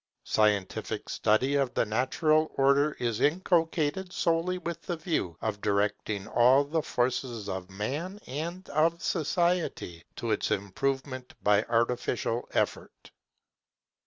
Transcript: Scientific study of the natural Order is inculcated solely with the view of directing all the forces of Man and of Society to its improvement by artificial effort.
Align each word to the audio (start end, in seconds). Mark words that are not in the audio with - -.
Scientific 0.23 1.09
study 1.09 1.53
of 1.57 1.75
the 1.75 1.85
natural 1.85 2.49
Order 2.55 2.93
is 2.93 3.21
inculcated 3.21 4.11
solely 4.11 4.57
with 4.57 4.81
the 4.81 4.95
view 4.97 5.37
of 5.41 5.61
directing 5.61 6.25
all 6.27 6.63
the 6.63 6.81
forces 6.81 7.47
of 7.47 7.69
Man 7.69 8.19
and 8.25 8.67
of 8.69 8.99
Society 9.03 10.01
to 10.15 10.31
its 10.31 10.49
improvement 10.49 11.35
by 11.43 11.61
artificial 11.65 12.49
effort. 12.53 13.11